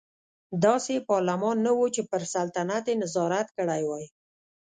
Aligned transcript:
داسې 0.65 1.05
پارلمان 1.09 1.55
نه 1.65 1.71
و 1.77 1.81
چې 1.95 2.01
پر 2.11 2.21
سلطنت 2.33 2.83
یې 2.89 2.95
نظارت 3.03 3.47
کړی 3.57 3.81
وای. 3.89 4.05